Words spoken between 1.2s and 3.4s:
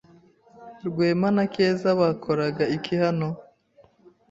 na Keza bakoraga iki hano?